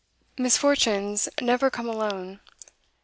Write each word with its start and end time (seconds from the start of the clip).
Misfortunes 0.35 1.29
never 1.39 1.69
come 1.69 1.87
alone. 1.87 2.39